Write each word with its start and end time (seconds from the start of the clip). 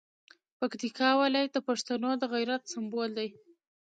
پکتیکا 0.59 1.09
ولایت 1.21 1.51
د 1.53 1.57
پښتنو 1.67 2.09
د 2.17 2.23
غیرت 2.33 2.61
سمبول 2.73 3.09
دی. 3.17 3.29